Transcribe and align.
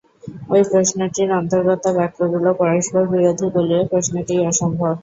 ঐ 0.49 0.59
প্রশ্নটির 0.69 1.29
অন্তর্গত 1.39 1.83
বাক্যগুলি 1.97 2.51
পরস্পর-বিরোধী 2.59 3.47
বলিয়া 3.55 3.83
প্রশ্নটিই 3.91 4.47
অসম্ভব। 4.49 4.93